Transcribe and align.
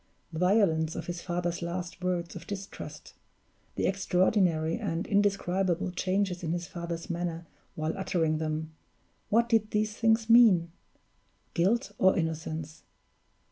The 0.33 0.39
violence 0.39 0.95
of 0.95 1.05
his 1.05 1.21
father's 1.21 1.61
last 1.61 2.03
words 2.03 2.35
of 2.35 2.47
distrust; 2.47 3.13
the 3.75 3.85
extraordinary 3.85 4.79
and 4.79 5.05
indescribable 5.05 5.91
changes 5.91 6.41
in 6.41 6.53
his 6.53 6.65
father's 6.67 7.07
manner 7.07 7.45
while 7.75 7.95
uttering 7.95 8.39
them 8.39 8.71
what 9.29 9.47
did 9.47 9.69
these 9.69 9.93
things 9.95 10.27
mean? 10.27 10.71
Guilt 11.53 11.91
or 11.99 12.17
innocence? 12.17 12.81